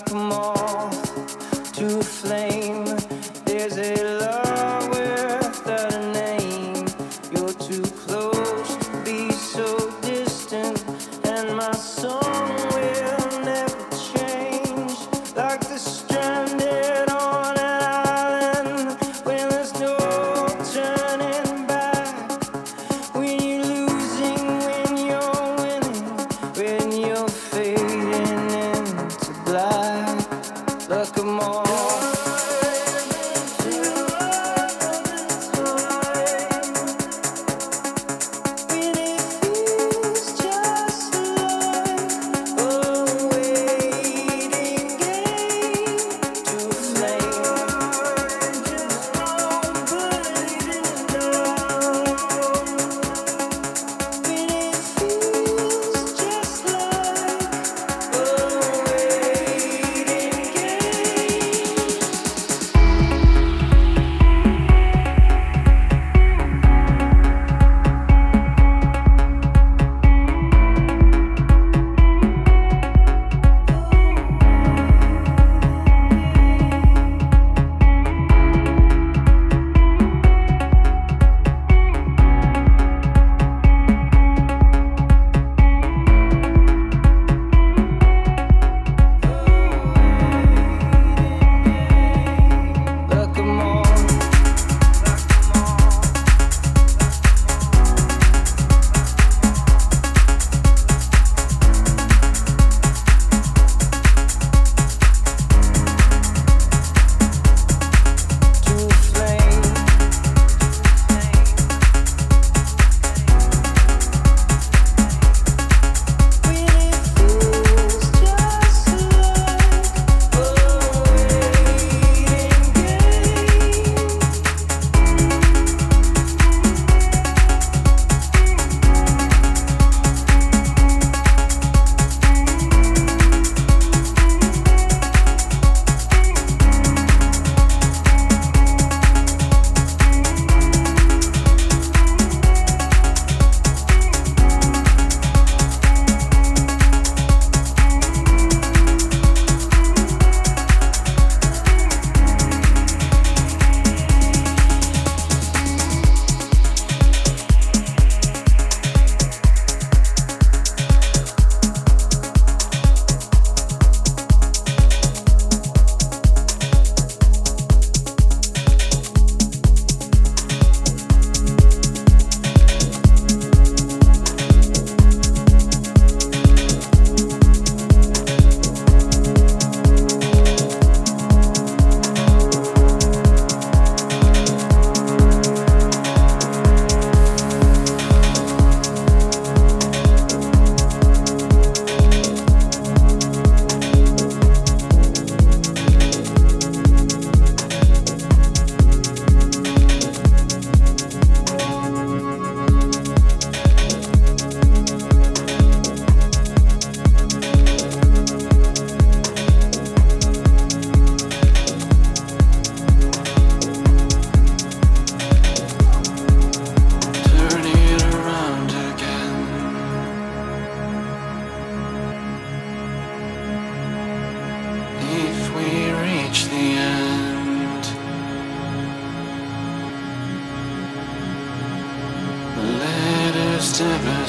come 0.00 0.18
on. 0.20 0.27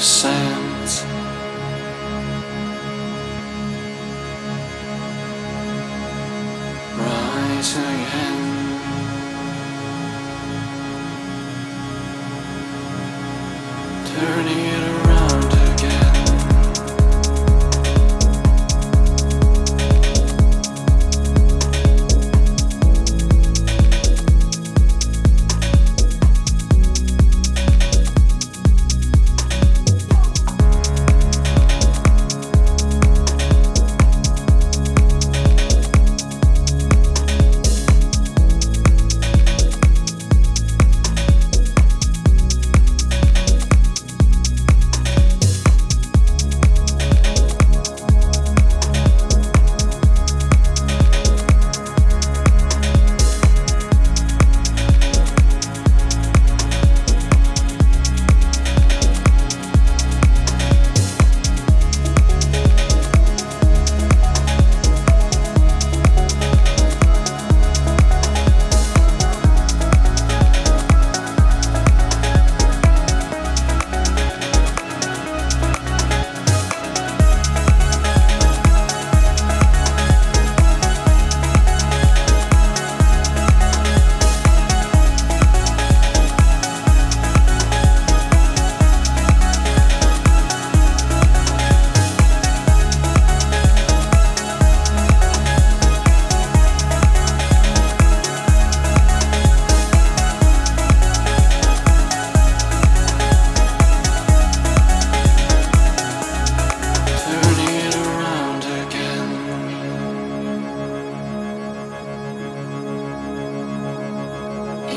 sand. 0.00 0.69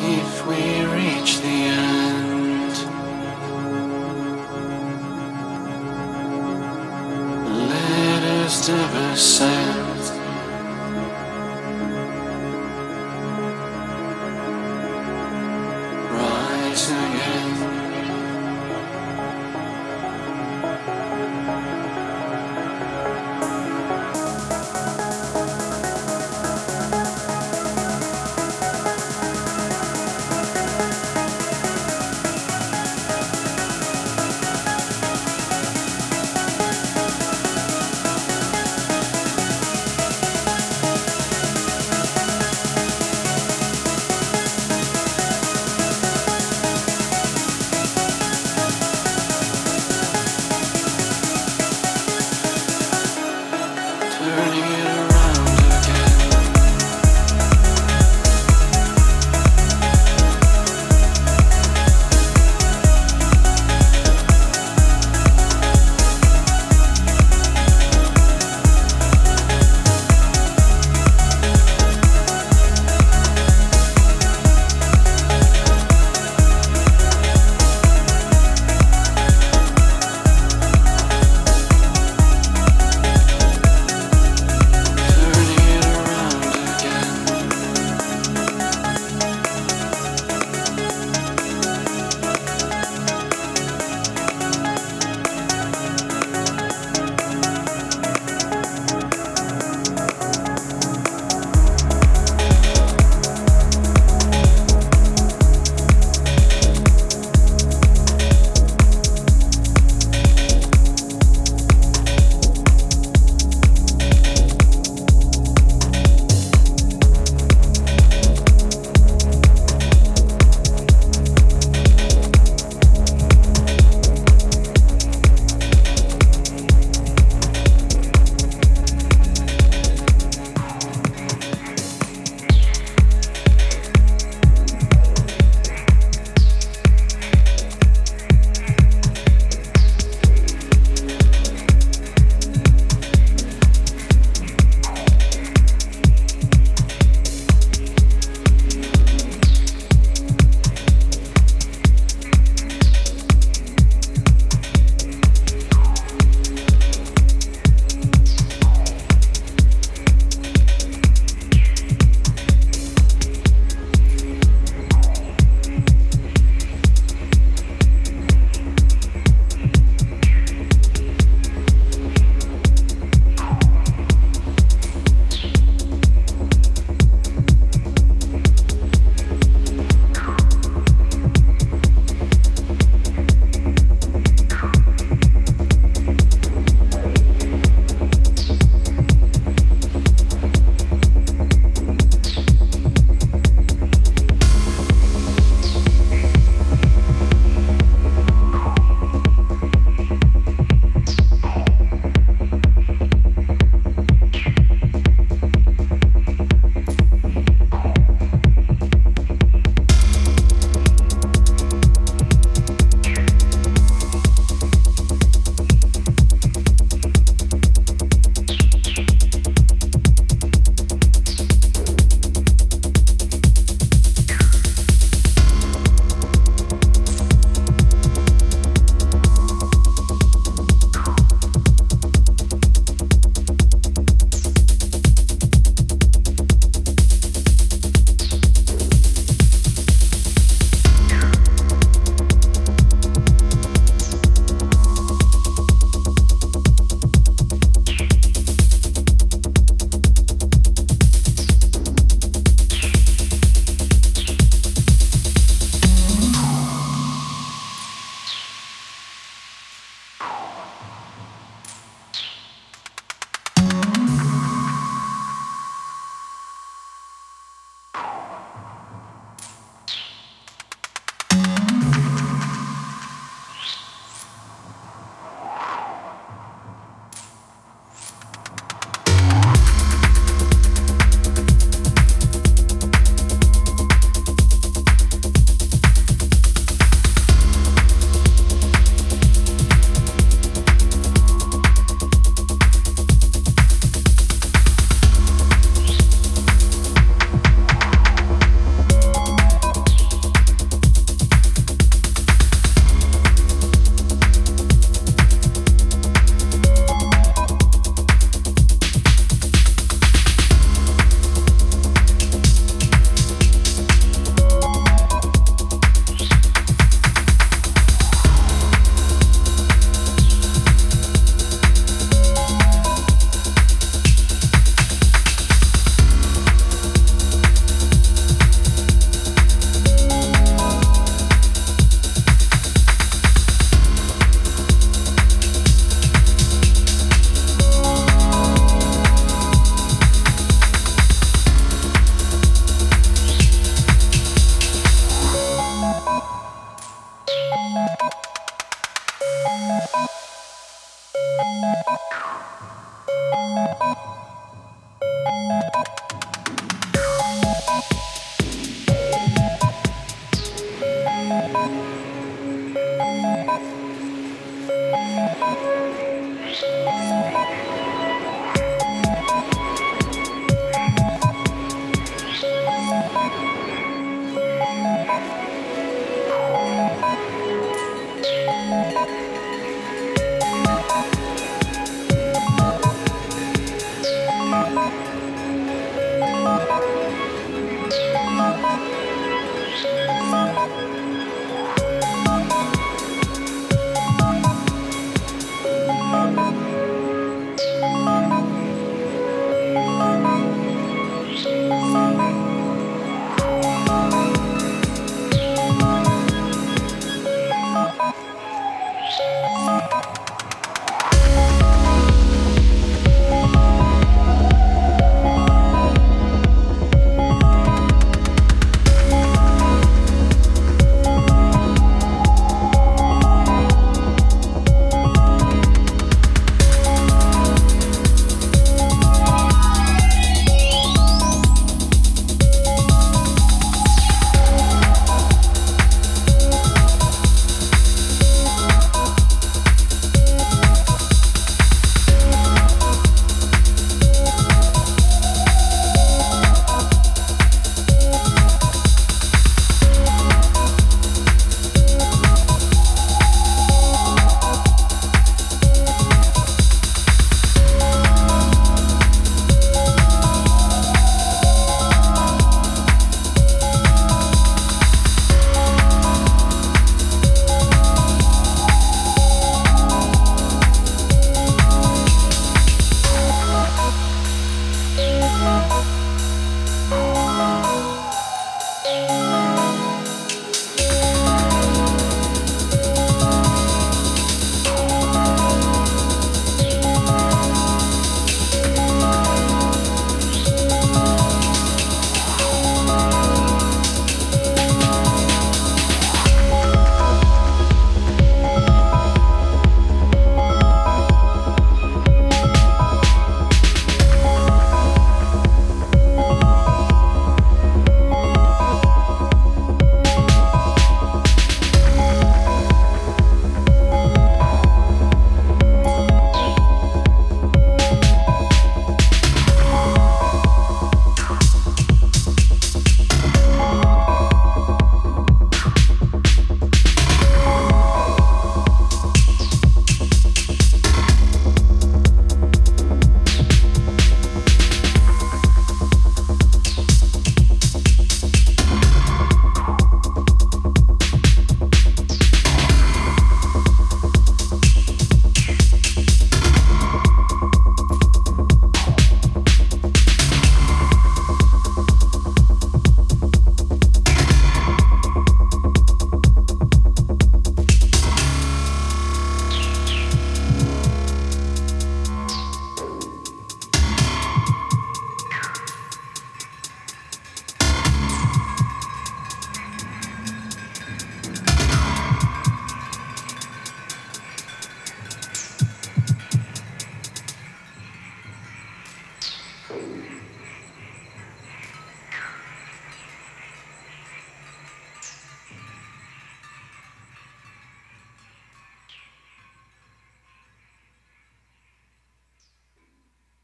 if 0.06 0.46
we 0.46 0.83